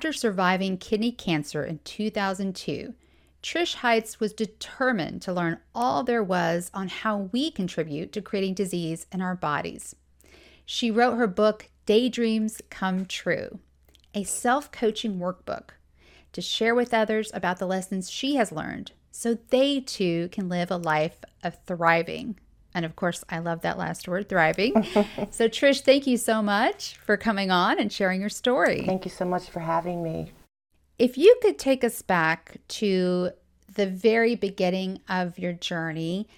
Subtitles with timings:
[0.00, 2.94] After surviving kidney cancer in 2002,
[3.42, 8.54] Trish Heitz was determined to learn all there was on how we contribute to creating
[8.54, 9.94] disease in our bodies.
[10.64, 13.58] She wrote her book, Daydreams Come True,
[14.14, 15.72] a self coaching workbook
[16.32, 20.70] to share with others about the lessons she has learned so they too can live
[20.70, 22.38] a life of thriving.
[22.74, 24.82] And of course, I love that last word, thriving.
[25.30, 28.84] so, Trish, thank you so much for coming on and sharing your story.
[28.86, 30.32] Thank you so much for having me.
[30.98, 33.30] If you could take us back to
[33.74, 36.28] the very beginning of your journey,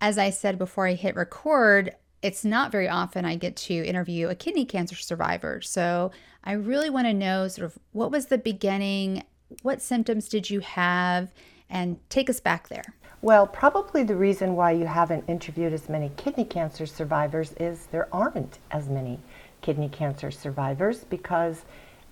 [0.00, 4.28] as I said before I hit record, it's not very often I get to interview
[4.28, 5.60] a kidney cancer survivor.
[5.60, 6.10] So,
[6.42, 9.24] I really want to know sort of what was the beginning?
[9.62, 11.32] What symptoms did you have?
[11.68, 12.94] And take us back there.
[13.26, 18.06] Well, probably the reason why you haven't interviewed as many kidney cancer survivors is there
[18.12, 19.18] aren't as many
[19.62, 21.64] kidney cancer survivors because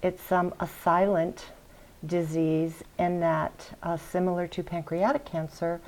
[0.03, 1.53] it's um, a silent
[2.05, 5.81] disease in that, uh, similar to pancreatic cancer,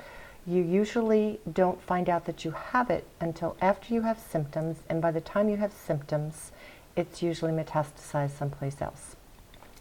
[0.45, 5.01] you usually don't find out that you have it until after you have symptoms, and
[5.01, 6.53] by the time you have symptoms,
[6.95, 9.17] it's usually metastasized someplace else.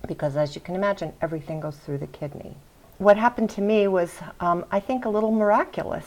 [0.08, 2.56] Because as you can imagine, everything goes through the kidney
[2.98, 6.06] what happened to me was, um, I think, a little miraculous.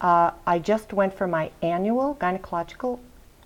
[0.00, 2.98] Uh, I just went for my annual gynecological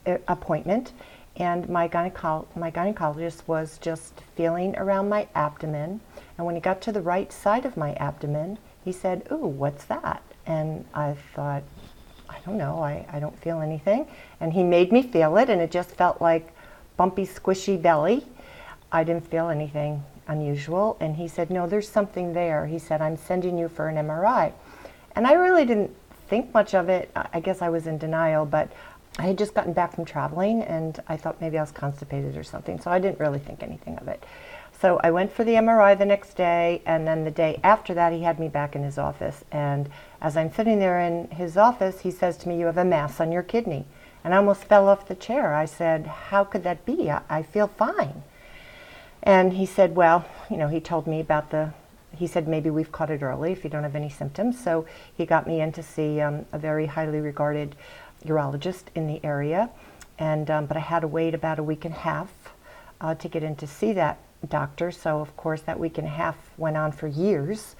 [0.06, 0.92] uh, appointment,
[1.36, 6.00] and my, gyneco- my gynecologist was just feeling around my abdomen.
[6.38, 9.84] And when he got to the right side of my abdomen, he said, Ooh, what's
[9.84, 10.22] that?
[10.46, 11.62] And I thought,
[12.28, 14.08] I don't know, I, I don't feel anything.
[14.40, 16.52] And he made me feel it, and it just felt like
[16.96, 18.26] bumpy, squishy belly.
[18.90, 20.96] I didn't feel anything unusual.
[21.00, 22.66] And he said, No, there's something there.
[22.66, 24.52] He said, I'm sending you for an MRI.
[25.14, 25.94] And I really didn't
[26.28, 27.10] think much of it.
[27.14, 28.70] I guess I was in denial, but
[29.18, 32.42] I had just gotten back from traveling and I thought maybe I was constipated or
[32.42, 32.78] something.
[32.80, 34.24] So I didn't really think anything of it.
[34.78, 38.12] So I went for the MRI the next day, and then the day after that,
[38.12, 39.42] he had me back in his office.
[39.50, 39.88] And
[40.20, 43.18] as I'm sitting there in his office, he says to me, You have a mass
[43.18, 43.86] on your kidney.
[44.22, 45.54] And I almost fell off the chair.
[45.54, 47.10] I said, How could that be?
[47.10, 48.22] I, I feel fine.
[49.26, 51.72] And he said, well, you know, he told me about the,
[52.16, 54.56] he said, maybe we've caught it early if you don't have any symptoms.
[54.62, 57.74] So he got me in to see um, a very highly regarded
[58.24, 59.68] urologist in the area.
[60.20, 62.30] And, um, but I had to wait about a week and a half
[63.00, 64.92] uh, to get in to see that doctor.
[64.92, 67.74] So, of course, that week and a half went on for years.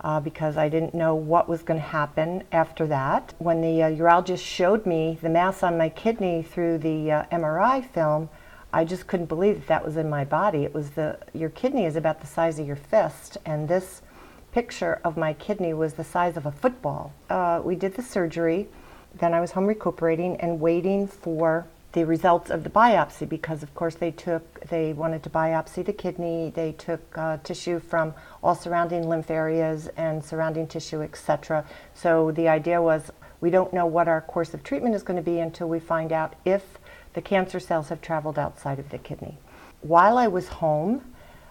[0.00, 3.32] Uh, because I didn't know what was going to happen after that.
[3.38, 7.82] When the uh, urologist showed me the mass on my kidney through the uh, MRI
[7.88, 8.28] film,
[8.74, 10.64] I just couldn't believe that that was in my body.
[10.64, 14.02] It was the your kidney is about the size of your fist, and this
[14.50, 17.12] picture of my kidney was the size of a football.
[17.30, 18.66] Uh, we did the surgery.
[19.14, 23.72] Then I was home recuperating and waiting for the results of the biopsy because, of
[23.76, 26.50] course, they took they wanted to biopsy the kidney.
[26.52, 28.12] They took uh, tissue from
[28.42, 31.64] all surrounding lymph areas and surrounding tissue, etc.
[31.94, 35.30] So the idea was we don't know what our course of treatment is going to
[35.30, 36.78] be until we find out if
[37.14, 39.38] the cancer cells have traveled outside of the kidney.
[39.80, 41.02] While I was home,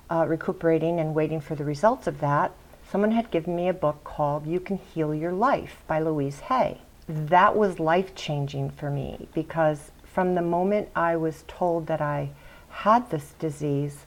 [0.09, 2.51] uh, recuperating and waiting for the results of that,
[2.89, 6.81] someone had given me a book called You Can Heal Your Life by Louise Hay.
[7.07, 12.29] That was life changing for me because from the moment I was told that I
[12.69, 14.05] had this disease,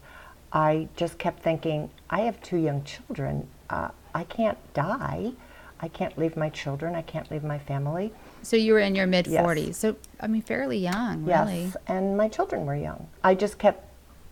[0.53, 3.49] I just kept thinking, I have two young children.
[3.69, 5.33] Uh, I can't die.
[5.81, 6.94] I can't leave my children.
[6.94, 8.12] I can't leave my family.
[8.42, 9.66] So you were in your mid 40s.
[9.66, 9.76] Yes.
[9.78, 11.64] So, I mean, fairly young, really.
[11.64, 13.09] Yes, and my children were young.
[13.22, 13.84] I just kept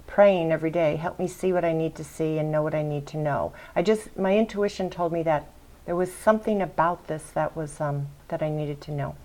[0.06, 2.82] praying every day, help me see what I need to see and know what I
[2.82, 3.52] need to know.
[3.74, 5.48] I just, my intuition told me that
[5.86, 9.16] there was something about this that was, um, that I needed to know.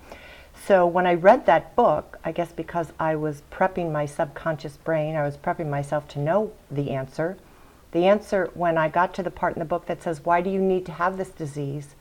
[0.65, 5.15] So when I read that book, I guess because I was prepping my subconscious brain,
[5.15, 7.38] I was prepping myself to know the answer.
[7.91, 10.49] The answer, when I got to the part in the book that says, Why do
[10.49, 11.95] you need to have this disease?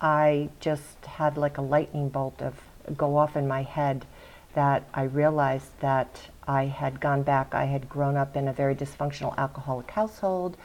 [0.00, 2.54] I just had like a lightning bolt of
[2.96, 4.06] go off in my head
[4.54, 7.54] that I realized that I had gone back.
[7.54, 10.56] I had grown up in a very dysfunctional alcoholic household.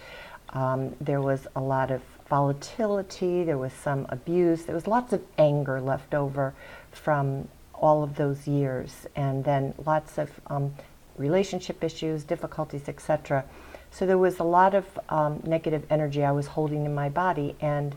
[0.50, 3.44] Um, there was a lot of volatility.
[3.44, 4.63] There was some abuse.
[4.63, 6.53] There was lots of anger left over
[6.91, 10.74] from all of those years, and then lots of um,
[11.18, 13.44] relationship issues, difficulties, etc.
[13.91, 17.56] So there was a lot of um, negative energy I was holding in my body,
[17.59, 17.95] and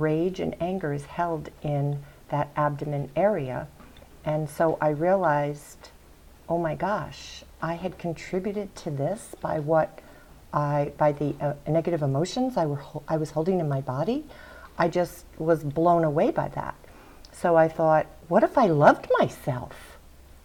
[0.00, 3.68] rage and anger is held in that abdomen area.
[4.24, 5.90] And so I realized,
[6.48, 10.00] oh my gosh, I had contributed to this by what
[10.52, 14.24] I, by the uh, negative emotions I, were, I was holding in my body.
[14.78, 16.74] I just was blown away by that.
[17.32, 19.98] So I thought, what if I loved myself?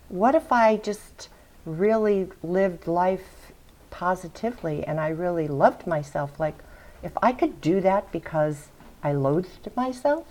[0.09, 1.29] What if I just
[1.65, 3.51] really lived life
[3.91, 6.39] positively and I really loved myself?
[6.39, 6.57] Like,
[7.03, 8.69] if I could do that because
[9.03, 10.25] I loathed myself,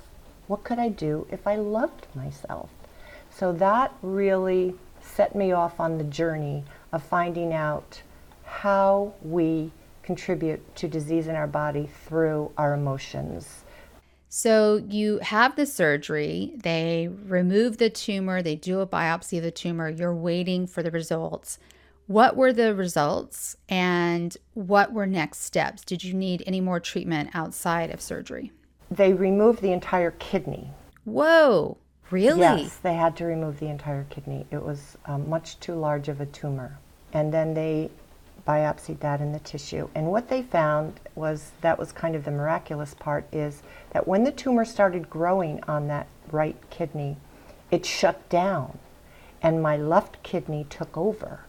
[0.46, 2.70] what could I do if I loved myself?
[3.30, 8.02] So that really set me off on the journey of finding out
[8.44, 9.70] how we
[10.02, 13.64] contribute to disease in our body through our emotions.
[14.30, 19.50] So you have the surgery, they remove the tumor, they do a biopsy of the
[19.50, 21.58] tumor, you're waiting for the results.
[22.06, 25.84] What were the results and what were next steps?
[25.84, 28.50] Did you need any more treatment outside of surgery?
[28.90, 30.70] They removed the entire kidney.
[31.04, 31.76] Whoa,
[32.10, 32.40] really?
[32.40, 34.46] Yes, they had to remove the entire kidney.
[34.50, 36.78] It was um, much too large of a tumor.
[37.12, 37.90] And then they
[38.46, 39.88] biopsied that in the tissue.
[39.94, 44.24] And what they found was that was kind of the miraculous part is that when
[44.24, 47.16] the tumor started growing on that right kidney,
[47.70, 48.78] it shut down
[49.42, 51.40] and my left kidney took over.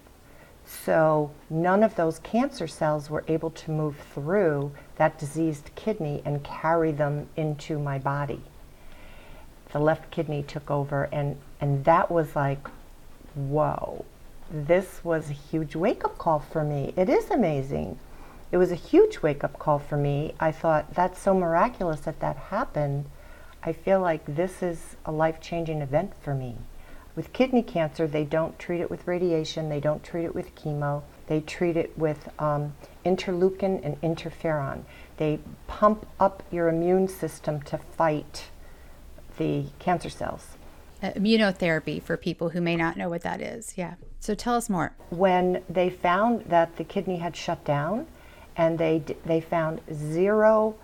[0.70, 6.44] So none of those cancer cells were able to move through that diseased kidney and
[6.44, 8.44] carry them into my body.
[9.72, 12.68] The left kidney took over, and, and that was like,
[13.34, 14.06] whoa,
[14.52, 16.94] this was a huge wake up call for me.
[16.96, 17.98] It is amazing.
[18.52, 20.36] It was a huge wake up call for me.
[20.40, 23.06] I thought, that's so miraculous that that happened.
[23.64, 26.58] I feel like this is a life changing event for me.
[27.16, 31.04] With kidney cancer, they don't treat it with radiation, they don't treat it with chemo,
[31.28, 32.74] they treat it with um,
[33.06, 34.84] interleukin and interferon.
[35.18, 38.50] They pump up your immune system to fight
[39.38, 40.56] the cancer cells.
[41.02, 43.74] Uh, immunotherapy for people who may not know what that is.
[43.78, 43.96] Yeah.
[44.20, 44.94] So tell us more.
[45.10, 48.08] When they found that the kidney had shut down,
[48.58, 50.76] and they they found zero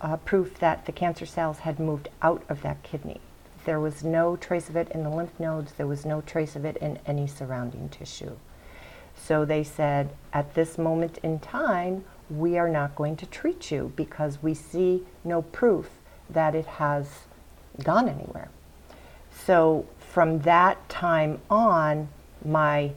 [0.00, 3.20] uh, proof that the cancer cells had moved out of that kidney.
[3.66, 5.72] There was no trace of it in the lymph nodes.
[5.72, 8.36] There was no trace of it in any surrounding tissue.
[9.16, 13.92] So they said, at this moment in time, we are not going to treat you
[13.96, 15.90] because we see no proof
[16.30, 17.08] that it has
[17.82, 18.50] gone anywhere.
[19.44, 22.08] So from that time on,
[22.44, 22.92] my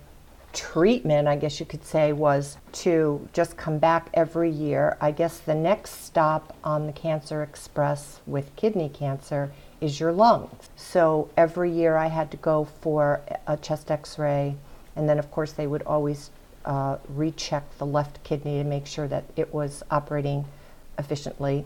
[0.54, 4.98] treatment, I guess you could say, was to just come back every year.
[5.02, 10.70] I guess the next stop on the Cancer Express with kidney cancer is your lungs.
[10.76, 14.56] So every year I had to go for a chest x ray,
[14.96, 16.32] and then, of course, they would always
[16.66, 20.46] uh, recheck the left kidney to make sure that it was operating
[20.98, 21.66] efficiently.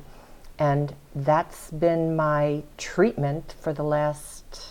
[0.59, 4.67] And that's been my treatment for the last,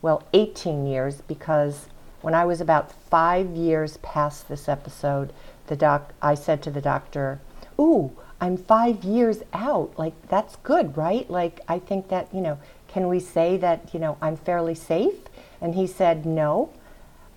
[0.00, 1.86] well, 18 years because
[2.22, 5.32] when I was about five years past this episode,
[5.66, 7.40] the doc, I said to the doctor,
[7.78, 8.10] Ooh,
[8.40, 9.92] I'm five years out.
[9.98, 11.28] Like, that's good, right?
[11.30, 12.58] Like, I think that, you know,
[12.88, 15.14] can we say that, you know, I'm fairly safe?
[15.60, 16.70] And he said, No.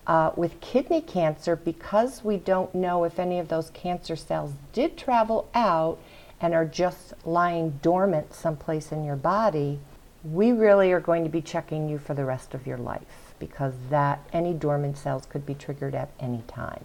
[0.04, 4.98] Uh, with kidney cancer, because we don't know if any of those cancer cells did
[4.98, 5.96] travel out
[6.40, 9.78] and are just lying dormant someplace in your body,
[10.24, 13.74] we really are going to be checking you for the rest of your life because
[13.90, 16.84] that any dormant cells could be triggered at any time.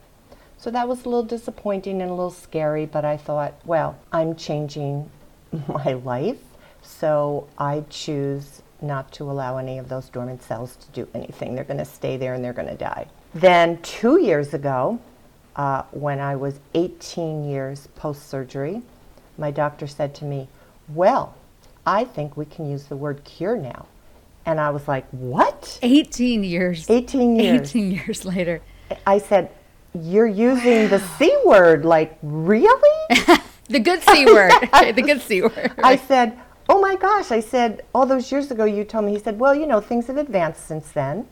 [0.57, 4.35] So that was a little disappointing and a little scary, but I thought, well, I'm
[4.35, 5.09] changing
[5.67, 6.41] my life,
[6.87, 11.55] so I choose not to allow any of those dormant cells to do anything.
[11.55, 13.07] They're going to stay there and they're going to die.
[13.33, 14.99] Then, two years ago,
[15.55, 18.81] uh, when I was 18 years post surgery,
[19.37, 20.47] my doctor said to me,
[20.93, 21.35] Well,
[21.85, 23.87] I think we can use the word cure now.
[24.45, 25.79] And I was like, What?
[25.81, 26.89] 18 years.
[26.89, 27.69] 18 years.
[27.69, 28.61] 18 years later.
[29.05, 29.51] I said,
[29.93, 30.97] You're using wow.
[30.97, 31.83] the C word.
[31.83, 33.17] Like, really?
[33.67, 34.51] the good C word.
[34.71, 35.73] the good C word.
[35.83, 36.39] I said,
[36.69, 37.31] Oh my gosh.
[37.31, 39.13] I said, All those years ago, you told me.
[39.13, 41.27] He said, Well, you know, things have advanced since then.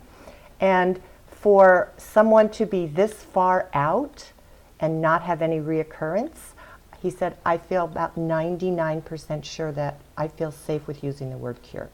[0.60, 4.32] And for someone to be this far out
[4.80, 6.54] and not have any reoccurrence,
[7.02, 11.62] he said, I feel about 99% sure that I feel safe with using the word
[11.62, 11.90] cure.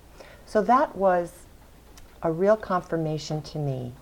[0.45, 1.33] So that was
[2.23, 3.93] a real confirmation to me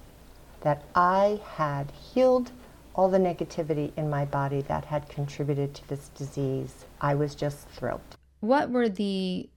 [0.62, 2.52] that I had healed
[2.94, 6.86] all the negativity in my body that had contributed to this disease.
[7.00, 8.19] I was just thrilled.
[8.40, 9.50] What were the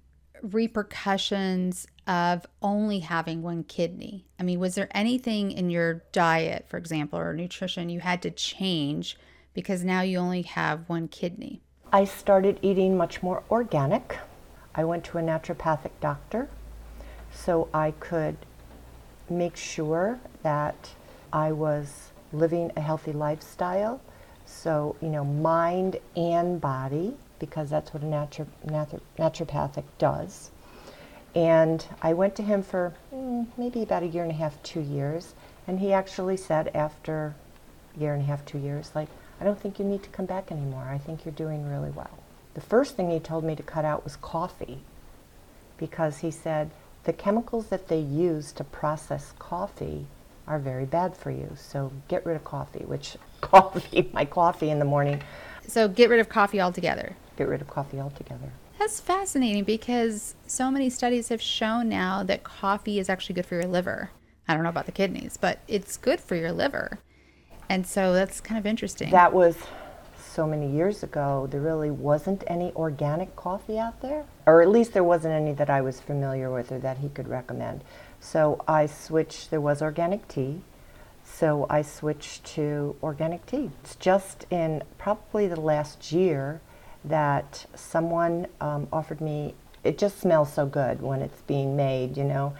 [0.42, 4.26] repercussions of only having one kidney?
[4.40, 8.30] I mean, was there anything in your diet, for example, or nutrition you had to
[8.30, 9.16] change
[9.54, 11.62] because now you only have one kidney?
[11.92, 14.18] I started eating much more organic.
[14.74, 16.48] I went to a naturopathic doctor
[17.30, 18.36] so I could
[19.28, 20.90] make sure that
[21.32, 24.00] I was living a healthy lifestyle.
[24.44, 30.52] So, you know, mind and body, because that's what a naturo- naturo- naturopathic does.
[31.34, 34.80] And I went to him for mm, maybe about a year and a half, two
[34.80, 35.34] years.
[35.66, 37.34] And he actually said after
[37.96, 39.08] a year and a half, two years, like,
[39.40, 40.84] I don't think you need to come back anymore.
[40.88, 42.16] I think you're doing really well.
[42.54, 44.78] The first thing he told me to cut out was coffee
[45.78, 46.70] because he said
[47.02, 50.06] the chemicals that they use to process coffee
[50.46, 51.56] are very bad for you.
[51.56, 55.20] So get rid of coffee, which coffee, my coffee in the morning.
[55.66, 57.16] So get rid of coffee altogether.
[57.36, 58.52] Get rid of coffee altogether.
[58.78, 63.54] That's fascinating because so many studies have shown now that coffee is actually good for
[63.54, 64.10] your liver.
[64.48, 66.98] I don't know about the kidneys, but it's good for your liver.
[67.68, 69.10] And so that's kind of interesting.
[69.10, 69.56] That was
[70.32, 71.46] so many years ago.
[71.50, 75.70] There really wasn't any organic coffee out there, or at least there wasn't any that
[75.70, 77.84] I was familiar with or that he could recommend.
[78.20, 80.62] So I switched, there was organic tea.
[81.24, 83.70] So I switched to organic tea.
[83.82, 86.60] It's just in probably the last year
[87.04, 89.54] that someone um, offered me,
[89.84, 92.54] it just smells so good when it's being made, you know.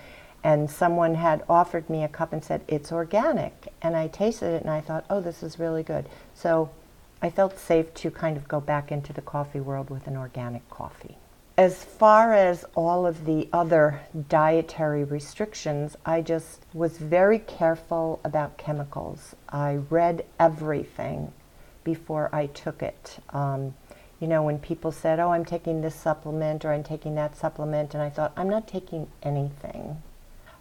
[0.45, 3.73] And someone had offered me a cup and said, it's organic.
[3.81, 6.07] And I tasted it and I thought, oh, this is really good.
[6.35, 6.71] So
[7.21, 10.69] I felt safe to kind of go back into the coffee world with an organic
[10.69, 11.17] coffee.
[11.57, 18.57] As far as all of the other dietary restrictions, I just was very careful about
[18.57, 19.37] chemicals.
[19.49, 21.33] I read everything
[21.85, 23.19] before I took it.
[23.31, 23.75] Um,
[24.23, 27.93] you know, when people said, oh, I'm taking this supplement or I'm taking that supplement,
[27.93, 30.01] and I thought, I'm not taking anything.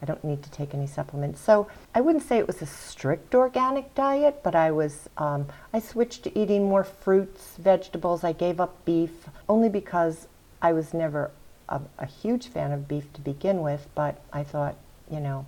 [0.02, 1.40] I don't need to take any supplements.
[1.40, 5.80] So I wouldn't say it was a strict organic diet, but I was um, I
[5.80, 8.24] switched to eating more fruits, vegetables.
[8.24, 10.28] I gave up beef only because
[10.60, 11.30] I was never
[11.70, 13.88] a, a huge fan of beef to begin with.
[13.94, 14.76] But I thought,
[15.08, 15.46] you know,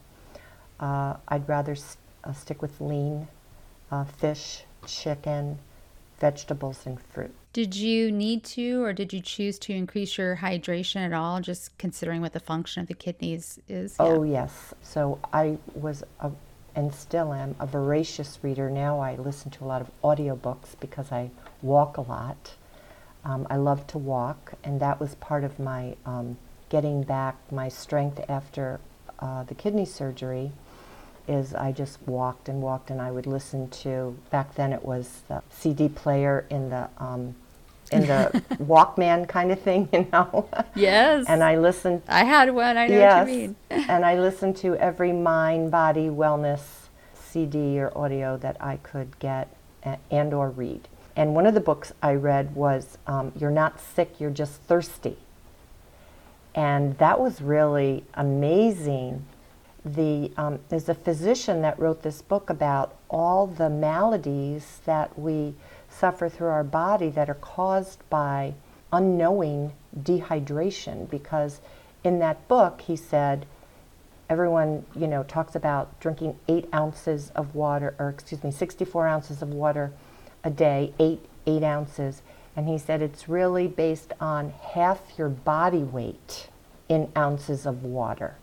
[0.79, 3.27] uh, I'd rather st- uh, stick with lean
[3.89, 5.57] uh, fish, chicken,
[6.19, 7.33] vegetables, and fruit.
[7.53, 11.77] Did you need to, or did you choose to increase your hydration at all, just
[11.77, 13.95] considering what the function of the kidneys is?
[13.99, 14.73] Oh, yes.
[14.81, 16.31] So I was, a,
[16.75, 18.71] and still am, a voracious reader.
[18.71, 21.29] Now I listen to a lot of audiobooks because I
[21.61, 22.55] walk a lot.
[23.23, 26.37] Um, I love to walk, and that was part of my um,
[26.69, 28.79] getting back my strength after
[29.19, 30.51] uh, the kidney surgery
[31.27, 35.21] is I just walked and walked and I would listen to back then it was
[35.29, 37.35] the CD player in the um,
[37.93, 40.49] in the Walkman kind of thing, you know.
[40.75, 41.25] Yes.
[41.27, 42.01] and I listened.
[42.07, 42.77] I had one.
[42.77, 43.55] I know yes, what you mean.
[43.89, 46.61] and I listened to every mind, body, wellness
[47.15, 49.55] CD or audio that I could get
[50.11, 50.87] and or read.
[51.15, 55.17] And one of the books I read was um, "You're Not Sick, You're Just Thirsty,"
[56.55, 59.25] and that was really amazing.
[59.85, 65.53] The um, there's a physician that wrote this book about all the maladies that we
[65.99, 68.53] suffer through our body that are caused by
[68.91, 71.09] unknowing dehydration.
[71.09, 71.61] Because
[72.03, 73.45] in that book he said
[74.29, 79.41] everyone you know talks about drinking eight ounces of water or excuse me 64 ounces
[79.41, 79.91] of water
[80.43, 82.21] a day eight eight ounces.
[82.55, 86.49] And he said it's really based on half your body weight
[86.87, 88.35] in ounces of water.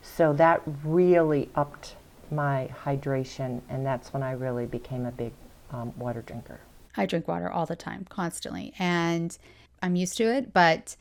[0.00, 1.94] So that really upped
[2.32, 5.32] my hydration and that's when i really became a big
[5.70, 6.60] um, water drinker
[6.96, 9.36] I drink water all the time, constantly, and
[9.82, 10.52] I'm used to it.
[10.52, 10.96] But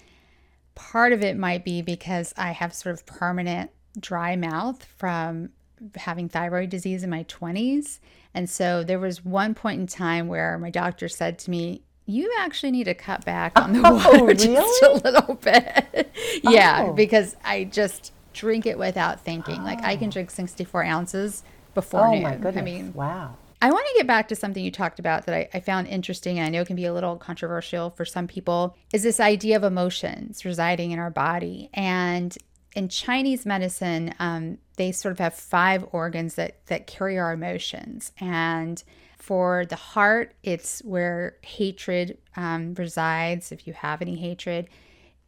[0.76, 5.50] part of it might be because I have sort of permanent dry mouth from
[5.96, 8.00] having thyroid disease in my 20s.
[8.34, 12.32] And so there was one point in time where my doctor said to me, you
[12.40, 14.36] actually need to cut back on the oh, water really?
[14.36, 16.12] just a little bit.
[16.44, 16.94] yeah, Oh.
[16.94, 19.64] because I just drink it without thinking.
[19.64, 21.44] Like I can drink 64 ounces
[21.74, 22.24] before oh noon.
[22.24, 25.28] my goodness I mean, wow I want to get back to something you talked about
[25.28, 28.06] that I, I found interesting and I know it can be a little controversial for
[28.06, 31.70] some people is this idea of emotions residing in our body.
[31.74, 32.36] And
[32.76, 38.12] in Chinese medicine, um, they sort of have five organs that, that carry our emotions.
[38.20, 38.82] And
[39.18, 44.70] for the heart, it's where hatred um, resides, if you have any hatred.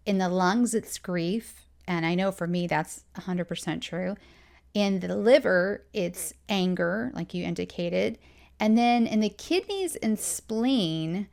[0.08, 1.68] In the lungs, it's grief.
[1.88, 4.16] And I know for me, that's 100% true.
[4.74, 8.18] In the liver, it's anger, like you indicated.
[8.60, 11.28] And then in the kidneys and spleen,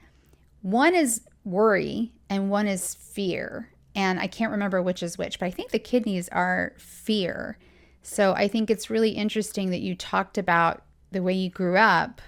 [0.62, 3.70] one is worry and one is fear.
[3.94, 7.58] and I can't remember which is which, but I think the kidneys are fear.
[8.02, 12.22] So I think it's really interesting that you talked about the way you grew up.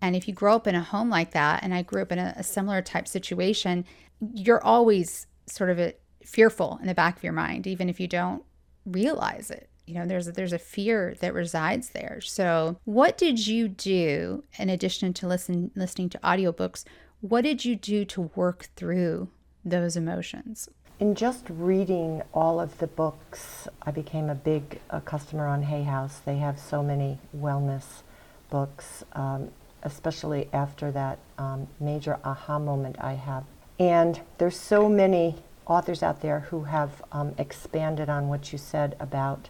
[0.00, 2.18] And if you grow up in a home like that, and I grew up in
[2.18, 3.84] a, a similar type situation,
[4.20, 8.08] you're always sort of a, fearful in the back of your mind, even if you
[8.08, 8.42] don't
[8.86, 9.68] realize it.
[9.86, 12.20] You know, there's a, there's a fear that resides there.
[12.22, 16.84] So, what did you do in addition to listen listening to audiobooks?
[17.20, 19.28] What did you do to work through
[19.64, 20.68] those emotions?
[21.00, 25.82] In just reading all of the books, I became a big uh, customer on Hay
[25.82, 26.20] House.
[26.24, 28.02] They have so many wellness
[28.48, 29.50] books, um,
[29.82, 33.44] especially after that um, major aha moment I have.
[33.78, 35.36] And there's so many
[35.66, 39.48] authors out there who have um, expanded on what you said about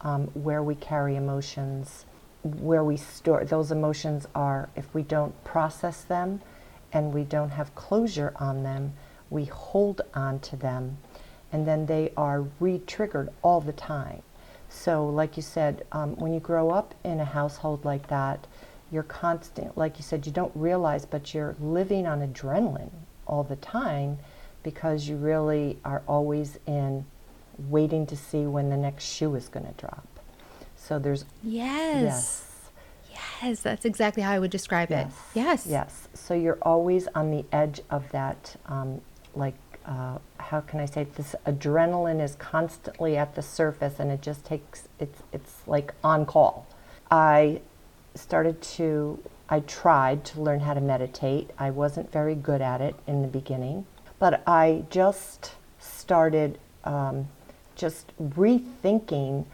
[0.00, 2.06] um, where we carry emotions,
[2.42, 6.40] where we store those emotions are, if we don't process them
[6.92, 8.92] and we don't have closure on them,
[9.30, 10.98] we hold on to them
[11.52, 14.22] and then they are re triggered all the time.
[14.68, 18.46] So, like you said, um, when you grow up in a household like that,
[18.90, 22.90] you're constant, like you said, you don't realize, but you're living on adrenaline
[23.26, 24.18] all the time
[24.62, 27.04] because you really are always in
[27.58, 30.06] waiting to see when the next shoe is going to drop.
[30.76, 32.02] So there's yes.
[32.02, 32.44] yes.
[33.42, 35.06] Yes, that's exactly how I would describe yes.
[35.06, 35.38] it.
[35.38, 35.66] Yes.
[35.66, 36.08] Yes.
[36.14, 39.00] So you're always on the edge of that, um,
[39.34, 39.54] like,
[39.86, 41.14] uh, how can I say it?
[41.14, 41.34] this?
[41.46, 46.66] Adrenaline is constantly at the surface, and it just takes it's it's like on call.
[47.10, 47.60] I
[48.14, 51.50] started to I tried to learn how to meditate.
[51.58, 53.86] I wasn't very good at it in the beginning.
[54.18, 57.28] But I just started um,
[57.78, 59.46] just rethinking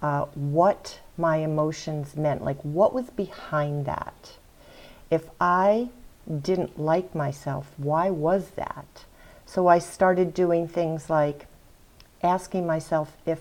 [0.00, 4.32] uh, what my emotions meant, like what was behind that.
[5.10, 5.88] If I
[6.42, 9.04] didn't like myself, why was that?
[9.44, 11.46] So I started doing things like
[12.22, 13.40] asking myself if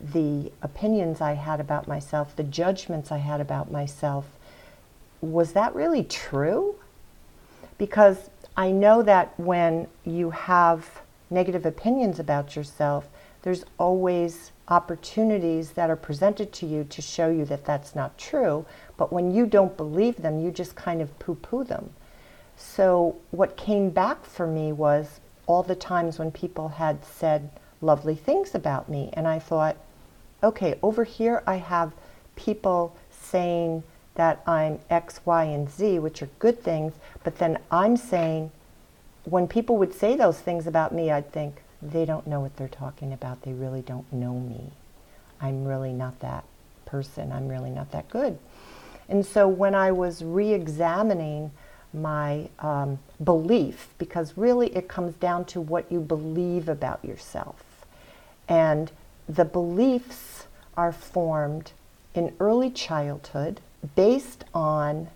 [0.00, 4.26] the opinions I had about myself, the judgments I had about myself,
[5.20, 6.76] was that really true?
[7.78, 13.08] Because I know that when you have negative opinions about yourself,
[13.42, 18.64] there's always opportunities that are presented to you to show you that that's not true.
[18.96, 21.90] But when you don't believe them, you just kind of poo poo them.
[22.56, 27.50] So, what came back for me was all the times when people had said
[27.80, 29.10] lovely things about me.
[29.14, 29.76] And I thought,
[30.42, 31.92] okay, over here I have
[32.36, 33.82] people saying
[34.14, 36.92] that I'm X, Y, and Z, which are good things,
[37.24, 38.50] but then I'm saying,
[39.24, 42.68] when people would say those things about me, I'd think, they don't know what they're
[42.68, 43.42] talking about.
[43.42, 44.70] They really don't know me.
[45.40, 46.44] I'm really not that
[46.86, 47.32] person.
[47.32, 48.38] I'm really not that good.
[49.08, 51.50] And so when I was re examining
[51.92, 57.84] my um, belief, because really it comes down to what you believe about yourself.
[58.48, 58.90] And
[59.28, 61.72] the beliefs are formed
[62.14, 63.60] in early childhood
[63.94, 65.08] based on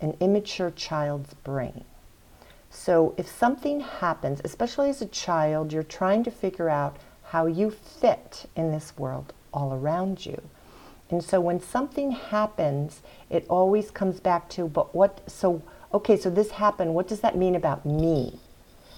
[0.00, 1.84] an immature child's brain.
[2.74, 7.70] So if something happens, especially as a child, you're trying to figure out how you
[7.70, 10.40] fit in this world all around you.
[11.10, 16.30] And so when something happens, it always comes back to, but what, so, okay, so
[16.30, 18.40] this happened, what does that mean about me?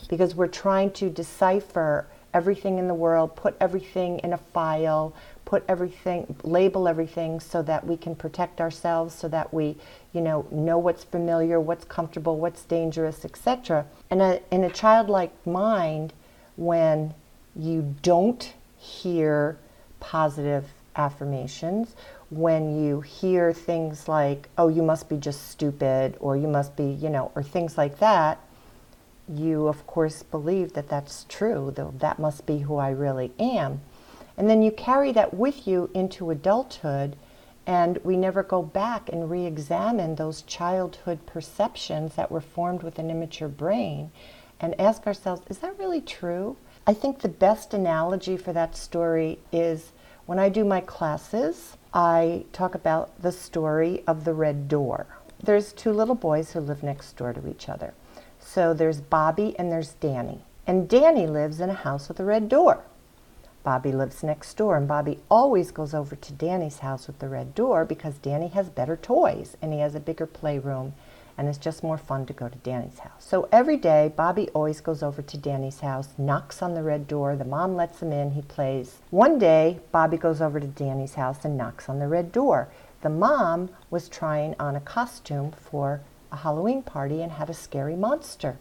[0.08, 5.14] Because we're trying to decipher everything in the world, put everything in a file,
[5.54, 9.76] put everything, label everything so that we can protect ourselves, so that we,
[10.12, 13.86] you know, know what's familiar, what's comfortable, what's dangerous, etc.
[14.10, 16.12] And a, in a childlike mind,
[16.56, 17.14] when
[17.54, 19.56] you don't hear
[20.00, 20.64] positive
[20.96, 21.94] affirmations,
[22.30, 26.86] when you hear things like, oh, you must be just stupid, or you must be,
[26.86, 28.40] you know, or things like that,
[29.32, 33.82] you of course believe that that's true, though that must be who I really am.
[34.36, 37.16] And then you carry that with you into adulthood,
[37.66, 42.98] and we never go back and re examine those childhood perceptions that were formed with
[42.98, 44.10] an immature brain
[44.60, 46.56] and ask ourselves, is that really true?
[46.86, 49.92] I think the best analogy for that story is
[50.26, 55.06] when I do my classes, I talk about the story of the red door.
[55.42, 57.94] There's two little boys who live next door to each other.
[58.38, 60.44] So there's Bobby and there's Danny.
[60.66, 62.84] And Danny lives in a house with a red door.
[63.64, 67.54] Bobby lives next door, and Bobby always goes over to Danny's house with the red
[67.54, 70.92] door because Danny has better toys and he has a bigger playroom,
[71.38, 73.24] and it's just more fun to go to Danny's house.
[73.24, 77.36] So every day, Bobby always goes over to Danny's house, knocks on the red door,
[77.36, 78.98] the mom lets him in, he plays.
[79.10, 82.68] One day, Bobby goes over to Danny's house and knocks on the red door.
[83.00, 87.96] The mom was trying on a costume for a Halloween party and had a scary
[87.96, 88.58] monster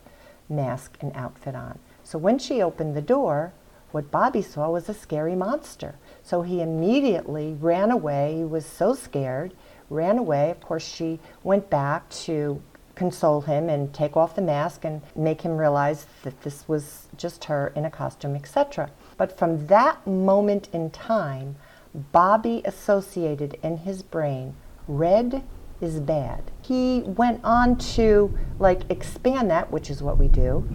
[0.48, 1.80] mask and outfit on.
[2.04, 3.52] So when she opened the door,
[3.94, 5.96] what Bobby saw was a scary monster.
[6.24, 8.38] So he immediately ran away.
[8.38, 9.54] He was so scared,
[9.88, 10.50] ran away.
[10.50, 12.60] Of course, she went back to
[12.96, 17.44] console him and take off the mask and make him realize that this was just
[17.46, 18.90] her in a costume, etc.
[19.16, 21.56] But from that moment in time,
[21.94, 24.56] Bobby associated in his brain
[24.88, 25.44] red
[25.82, 26.52] is bad.
[26.64, 30.68] He went on to like expand that, which is what we do,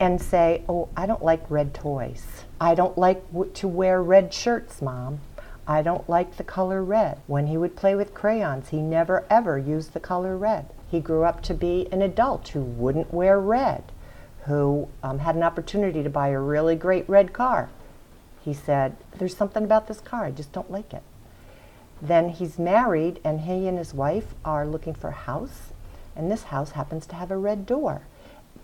[0.00, 2.44] and say, "Oh, I don't like red toys.
[2.60, 5.20] I don't like w- to wear red shirts, mom.
[5.66, 9.58] I don't like the color red." When he would play with crayons, he never ever
[9.58, 10.66] used the color red.
[10.90, 13.84] He grew up to be an adult who wouldn't wear red,
[14.46, 17.68] who um, had an opportunity to buy a really great red car.
[18.42, 21.02] He said, There's something about this car, I just don't like it.
[22.00, 25.72] Then he's married, and he and his wife are looking for a house,
[26.16, 28.02] and this house happens to have a red door.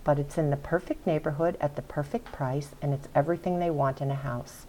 [0.04, 4.00] But it's in the perfect neighborhood at the perfect price, and it's everything they want
[4.00, 4.66] in a house.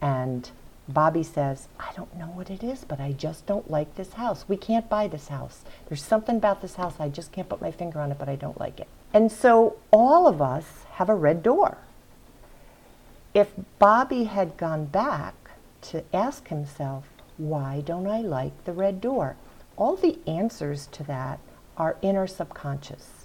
[0.00, 0.50] And
[0.88, 4.44] Bobby says, I don't know what it is, but I just don't like this house.
[4.46, 5.62] We can't buy this house.
[5.88, 8.36] There's something about this house, I just can't put my finger on it, but I
[8.36, 8.86] don't like it.
[9.12, 11.78] And so all of us have a red door.
[13.34, 15.34] If Bobby had gone back
[15.82, 19.36] to ask himself, why don't I like the red door?
[19.76, 21.40] All the answers to that
[21.76, 23.15] are in our subconscious.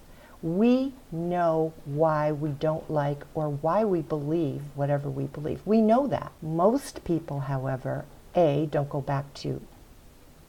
[0.42, 5.62] We know why we don't like or why we believe whatever we believe.
[5.66, 6.32] We know that.
[6.42, 9.62] Most people, however, A, don't go back to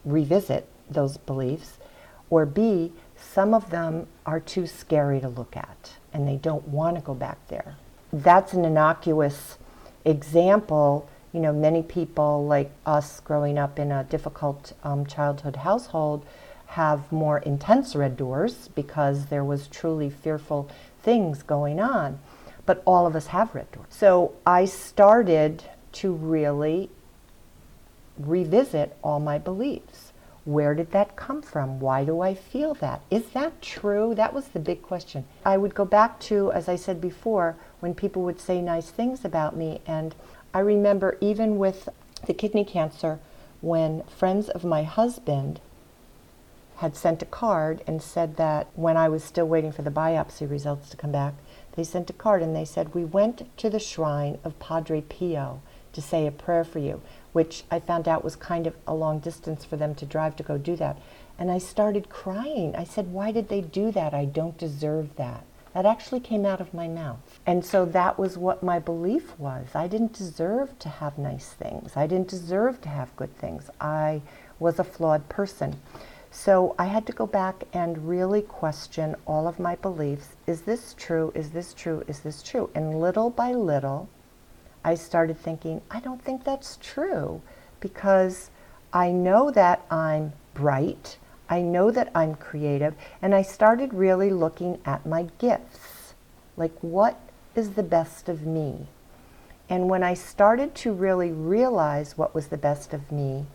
[0.03, 1.77] revisit those beliefs,
[2.29, 6.95] or B, some of them are too scary to look at and they don't want
[6.97, 7.75] to go back there.
[8.11, 9.57] That's an innocuous
[10.05, 16.25] example you know, many people like us growing up in a difficult um, childhood household
[16.73, 20.69] have more intense red doors because there was truly fearful
[21.01, 22.19] things going on.
[22.65, 23.87] But all of us have red doors.
[23.89, 26.89] So I started to really
[28.17, 30.13] revisit all my beliefs.
[30.45, 31.79] Where did that come from?
[31.79, 33.01] Why do I feel that?
[33.09, 34.13] Is that true?
[34.15, 35.25] That was the big question.
[35.45, 39.23] I would go back to, as I said before, when people would say nice things
[39.23, 40.15] about me and
[40.53, 41.89] I remember even with
[42.25, 43.19] the kidney cancer,
[43.61, 45.59] when friends of my husband
[46.83, 50.49] had sent a card and said that when I was still waiting for the biopsy
[50.49, 51.33] results to come back,
[51.77, 55.61] they sent a card and they said, We went to the shrine of Padre Pio
[55.93, 59.19] to say a prayer for you, which I found out was kind of a long
[59.19, 60.99] distance for them to drive to go do that.
[61.39, 62.75] And I started crying.
[62.75, 64.13] I said, Why did they do that?
[64.13, 65.45] I don't deserve that.
[65.73, 67.39] That actually came out of my mouth.
[67.45, 69.67] And so that was what my belief was.
[69.73, 71.95] I didn't deserve to have nice things.
[71.95, 73.69] I didn't deserve to have good things.
[73.79, 74.21] I
[74.59, 75.77] was a flawed person.
[76.35, 80.29] So I had to go back and really question all of my beliefs.
[80.47, 81.31] Is this true?
[81.35, 82.03] Is this true?
[82.07, 82.71] Is this true?
[82.73, 84.09] And little by little,
[84.83, 87.43] I started thinking, I don't think that's true
[87.79, 88.49] because
[88.91, 91.19] I know that I'm bright.
[91.49, 96.15] I know that I'm creative, and I started really looking at my gifts.
[96.57, 97.19] Like, what
[97.55, 98.87] is the best of me?
[99.69, 103.45] And when I started to really realize what was the best of me,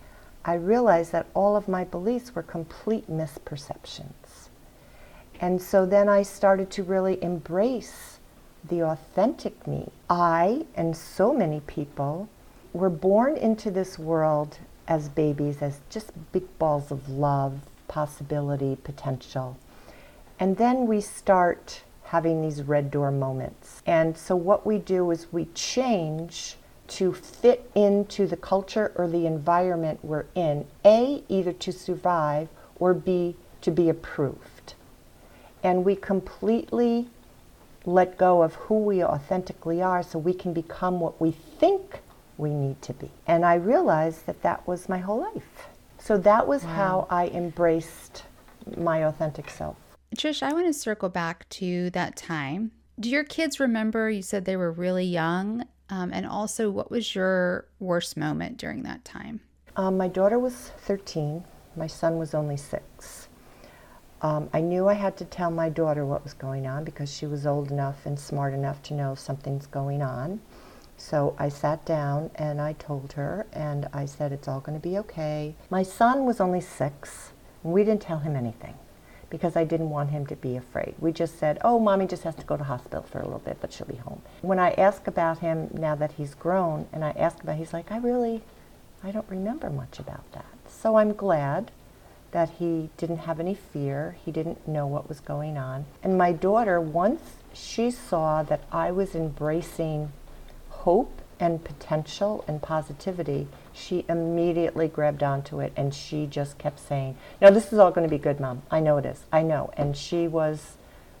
[0.45, 4.49] I realized that all of my beliefs were complete misperceptions.
[5.39, 8.19] And so then I started to really embrace
[8.67, 9.91] the authentic me.
[10.09, 12.29] I and so many people
[12.73, 19.57] were born into this world as babies as just big balls of love possibility, potential.
[20.39, 23.81] And then we start having these red door moments.
[23.85, 26.55] And so what we do is we change
[26.89, 32.93] to fit into the culture or the environment we're in, A, either to survive, or
[32.93, 34.73] B, to be approved.
[35.63, 37.09] And we completely
[37.85, 42.01] let go of who we authentically are so we can become what we think
[42.37, 43.11] we need to be.
[43.27, 45.67] And I realized that that was my whole life.
[45.99, 46.73] So that was wow.
[46.73, 48.23] how I embraced
[48.77, 49.75] my authentic self.
[50.15, 52.71] Trish, I want to circle back to that time.
[52.99, 54.09] Do your kids remember?
[54.09, 55.65] You said they were really young.
[55.89, 59.41] Um, and also, what was your worst moment during that time?
[59.75, 61.43] Um, my daughter was 13,
[61.75, 63.27] my son was only six.
[64.21, 67.25] Um, I knew I had to tell my daughter what was going on because she
[67.25, 70.41] was old enough and smart enough to know something's going on.
[70.97, 74.85] So I sat down and I told her, and I said, It's all going to
[74.85, 75.55] be okay.
[75.69, 77.31] My son was only six,
[77.63, 78.75] we didn't tell him anything
[79.29, 80.95] because I didn't want him to be afraid.
[80.99, 83.57] We just said, Oh, mommy just has to go to hospital for a little bit,
[83.61, 84.21] but she'll be home.
[84.41, 87.91] When I ask about him now that he's grown, and I ask about, he's like,
[87.91, 88.41] I really,
[89.03, 90.45] I don't remember much about that.
[90.67, 91.71] So I'm glad
[92.31, 94.15] that he didn't have any fear.
[94.23, 95.85] He didn't know what was going on.
[96.03, 97.21] And my daughter, once
[97.53, 100.11] she saw that I was embracing
[100.69, 107.17] hope and potential and positivity, she immediately grabbed onto it and she just kept saying,
[107.41, 108.61] No, this is all going to be good, Mom.
[108.69, 109.23] I know it is.
[109.31, 109.71] I know.
[109.77, 110.77] And she was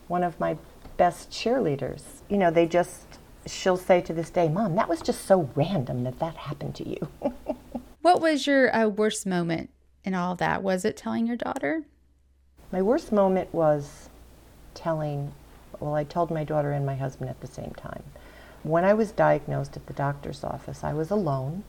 [0.07, 0.57] one of my
[0.97, 2.03] best cheerleaders.
[2.27, 6.03] You know, they just, she'll say to this day, Mom, that was just so random
[6.03, 7.07] that that happened to you.
[8.01, 9.69] what was your uh, worst moment
[10.03, 10.61] in all that?
[10.61, 11.85] Was it telling your daughter?
[12.71, 14.09] My worst moment was
[14.73, 15.33] telling,
[15.79, 18.03] well, I told my daughter and my husband at the same time.
[18.63, 21.63] When I was diagnosed at the doctor's office, I was alone.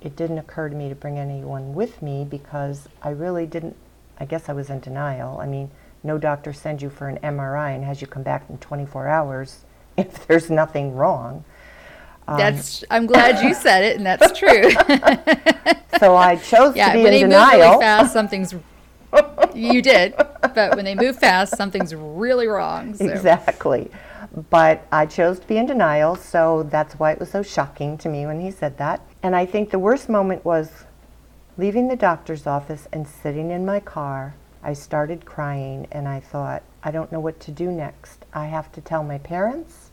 [0.00, 3.76] It didn't occur to me to bring anyone with me because I really didn't,
[4.18, 5.38] I guess I was in denial.
[5.38, 5.70] I mean,
[6.02, 9.64] no doctor sends you for an MRI and has you come back in 24 hours
[9.96, 11.44] if there's nothing wrong.
[12.26, 12.84] Um, that's.
[12.88, 14.70] I'm glad you said it, and that's true.
[15.98, 17.58] so I chose yeah, to be when in they denial.
[17.58, 18.54] Move really fast, something's.
[19.54, 22.94] you did, but when they move fast, something's really wrong.
[22.94, 23.06] So.
[23.10, 23.90] Exactly.
[24.50, 28.08] But I chose to be in denial, so that's why it was so shocking to
[28.08, 29.02] me when he said that.
[29.22, 30.84] And I think the worst moment was
[31.58, 34.34] leaving the doctor's office and sitting in my car.
[34.62, 38.24] I started crying and I thought, I don't know what to do next.
[38.32, 39.90] I have to tell my parents,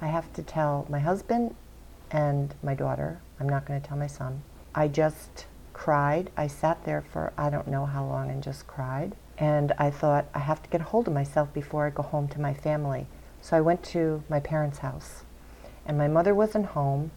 [0.00, 1.56] I have to tell my husband
[2.10, 3.20] and my daughter.
[3.40, 4.42] I'm not going to tell my son.
[4.74, 6.30] I just cried.
[6.36, 9.16] I sat there for I don't know how long and just cried.
[9.36, 12.28] And I thought, I have to get a hold of myself before I go home
[12.28, 13.08] to my family.
[13.44, 15.22] So I went to my parents' house.
[15.84, 17.10] And my mother wasn't home,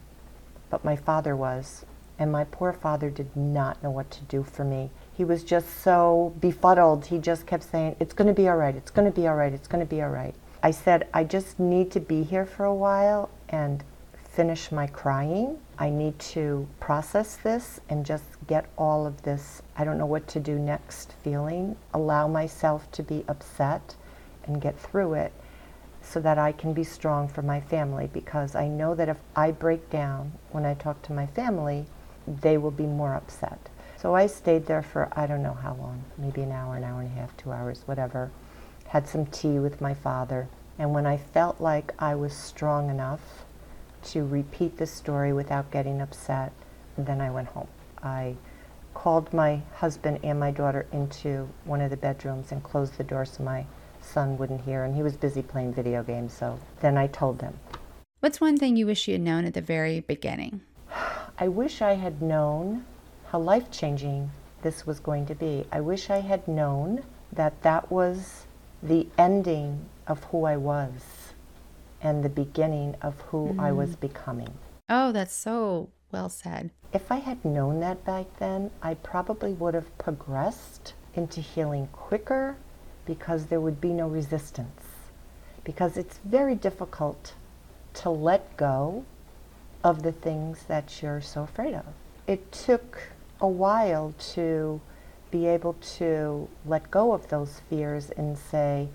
[0.69, 1.85] but my father was.
[2.19, 4.89] And my poor father did not know what to do for me.
[5.13, 7.05] He was just so befuddled.
[7.05, 8.75] He just kept saying, It's going to be all right.
[8.75, 9.53] It's going to be all right.
[9.53, 10.35] It's going to be all right.
[10.61, 13.81] I said, I just need to be here for a while and
[14.29, 15.57] finish my crying.
[15.79, 20.27] I need to process this and just get all of this, I don't know what
[20.29, 23.95] to do next feeling, allow myself to be upset
[24.45, 25.31] and get through it
[26.09, 29.51] so that I can be strong for my family because I know that if I
[29.51, 31.85] break down when I talk to my family,
[32.25, 33.69] they will be more upset.
[33.97, 37.01] So I stayed there for I don't know how long, maybe an hour, an hour
[37.01, 38.31] and a half, two hours, whatever.
[38.87, 40.47] Had some tea with my father.
[40.79, 43.45] And when I felt like I was strong enough
[44.03, 46.53] to repeat the story without getting upset,
[46.97, 47.67] then I went home.
[48.01, 48.35] I
[48.93, 53.25] called my husband and my daughter into one of the bedrooms and closed the door
[53.25, 53.65] so my
[54.07, 57.59] son wouldn't hear, and he was busy playing video games, so then I told them.
[58.19, 60.61] What's one thing you wish you had known at the very beginning?
[61.39, 62.85] I wish I had known
[63.27, 65.65] how life changing this was going to be.
[65.71, 68.45] I wish I had known that that was
[68.81, 71.33] the ending of who I was
[72.01, 73.59] and the beginning of who mm.
[73.59, 73.99] I was mm.
[73.99, 74.53] becoming.
[74.89, 76.71] Oh, that's so well said.
[76.93, 82.57] If I had known that back then, I probably would have progressed into healing quicker
[83.07, 84.83] because there would be no resistance.
[85.63, 87.33] Because it's very difficult
[87.95, 89.05] to let go
[89.83, 91.85] of the things that you're so afraid of.
[92.27, 92.99] It took
[93.41, 94.81] a while to
[95.31, 98.89] be able to let go of those fears and say,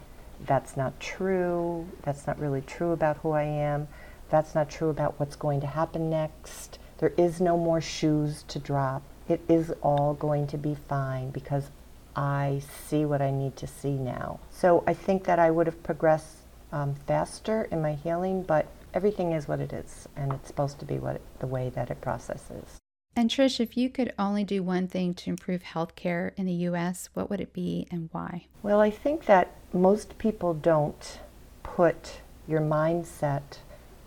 [0.46, 3.88] that's not true, that's not really true about who I am,
[4.28, 6.78] that's not true about what's going to happen next.
[6.98, 9.02] There is no more shoes to drop.
[9.28, 11.70] It is all going to be fine because
[12.16, 14.40] I see what I need to see now.
[14.50, 16.36] So I think that I would have progressed
[16.72, 20.84] um, faster in my healing, but everything is what it is, and it's supposed to
[20.84, 22.78] be what it, the way that it processes.
[23.14, 27.10] And Trish, if you could only do one thing to improve healthcare in the U.S.,
[27.12, 28.46] what would it be and why?
[28.62, 31.20] Well, I think that most people don't
[31.62, 33.58] put your mindset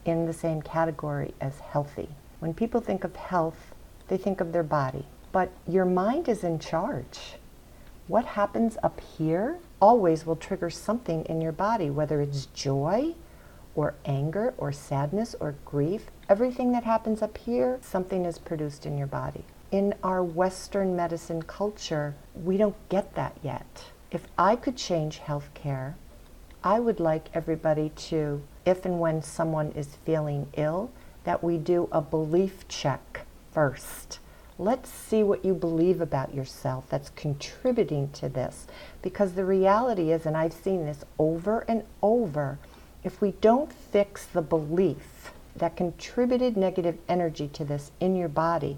[0.06, 2.10] in the same category as healthy.
[2.40, 3.74] When people think of health,
[4.08, 7.36] they think of their body, but your mind is in charge
[8.08, 13.16] what happens up here always will trigger something in your body, whether it's joy
[13.74, 16.12] or anger or sadness or grief.
[16.30, 19.44] Everything that happens up here, something is produced in your body.
[19.72, 23.86] In our Western medicine culture, we don't get that yet.
[24.12, 25.96] If I could change healthcare,
[26.64, 30.92] I would like everybody to, if and when someone is feeling ill,
[31.24, 34.20] that we do a belief check first
[34.58, 38.68] Let's see what you believe about yourself that's contributing to this.
[39.02, 42.58] Because the reality is, and I've seen this over and over,
[43.04, 48.78] if we don't fix the belief that contributed negative energy to this in your body,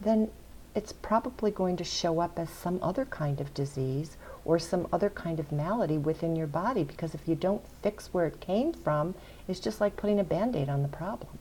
[0.00, 0.30] then
[0.74, 5.10] it's probably going to show up as some other kind of disease or some other
[5.10, 9.14] kind of malady within your body because if you don't fix where it came from,
[9.48, 11.38] it's just like putting a band aid on the problem.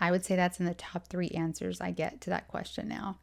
[0.00, 3.18] I would say that's in the top three answers I get to that question now.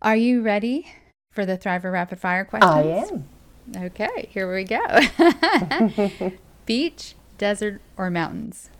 [0.00, 0.90] Are you ready
[1.30, 2.72] for the Thriver Rapid Fire questions?
[2.72, 3.86] I am.
[3.86, 6.32] Okay, here we go.
[6.66, 8.70] Beach, desert, or mountains?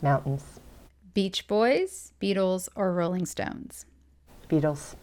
[0.00, 0.60] Mountains.
[1.14, 3.86] Beach Boys, Beatles, or Rolling Stones?
[4.48, 4.94] Beatles.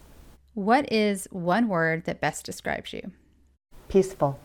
[0.54, 3.12] What is one word that best describes you?
[3.88, 4.38] Peaceful.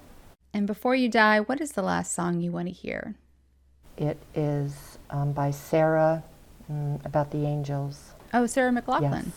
[0.54, 3.16] And before you die, what is the last song you want to hear?
[3.98, 6.24] It is um, by Sarah
[6.72, 8.14] mm, about the angels.
[8.34, 9.32] Oh, Sarah McLachlan.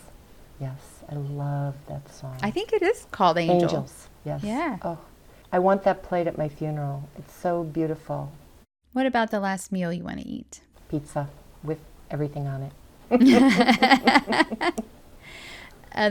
[0.61, 0.61] Yes.
[0.61, 1.05] Yes.
[1.11, 2.37] I love that song.
[2.43, 3.62] I think it is called Angels.
[3.62, 4.09] Angels.
[4.25, 4.43] Yes.
[4.43, 4.79] Yeah.
[4.83, 4.99] Oh,
[5.53, 7.09] I want that played at my funeral.
[7.17, 8.33] It's so beautiful.
[8.93, 10.61] What about the last meal you want to eat?
[10.91, 11.29] Pizza
[11.62, 12.73] with everything on it.
[13.11, 13.27] And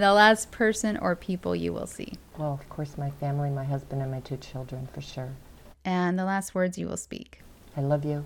[0.04, 2.14] the last person or people you will see.
[2.38, 5.30] Well, of course, my family, my husband, and my two children, for sure.
[5.86, 7.42] And the last words you will speak.
[7.76, 8.26] I love you.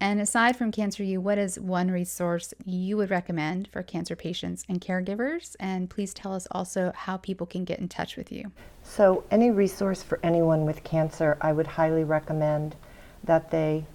[0.00, 4.64] And aside from Cancer U, what is one resource you would recommend for cancer patients
[4.68, 5.56] and caregivers?
[5.58, 8.52] And please tell us also how people can get in touch with you.
[8.84, 12.76] So, any resource for anyone with cancer, I would highly recommend
[13.24, 13.86] that they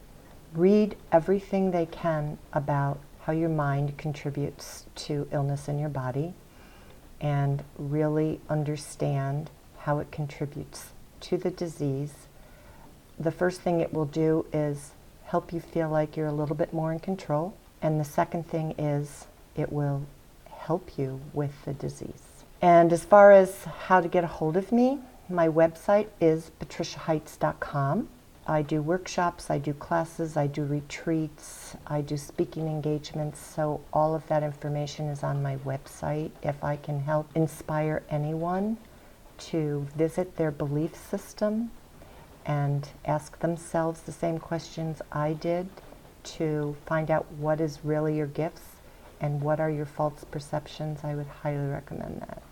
[0.53, 6.33] read everything they can about how your mind contributes to illness in your body
[7.21, 10.87] and really understand how it contributes
[11.21, 12.13] to the disease.
[13.17, 14.91] The first thing it will do is
[15.33, 17.55] help you feel like you're a little bit more in control.
[17.81, 20.05] And the second thing is it will
[20.47, 22.43] help you with the disease.
[22.61, 28.09] And as far as how to get a hold of me, my website is patriciaheitz.com.
[28.45, 33.39] I do workshops, I do classes, I do retreats, I do speaking engagements.
[33.39, 36.29] So, all of that information is on my website.
[36.43, 38.77] If I can help inspire anyone
[39.49, 41.71] to visit their belief system
[42.45, 45.69] and ask themselves the same questions I did
[46.23, 48.61] to find out what is really your gifts
[49.19, 52.43] and what are your false perceptions, I would highly recommend that.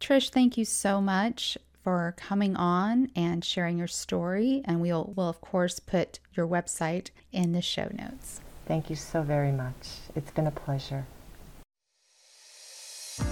[0.00, 4.62] Trish, thank you so much for coming on and sharing your story.
[4.64, 8.40] And we'll, will of course, put your website in the show notes.
[8.66, 9.98] Thank you so very much.
[10.14, 11.06] It's been a pleasure.